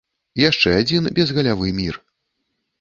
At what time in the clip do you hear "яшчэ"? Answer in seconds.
0.43-0.69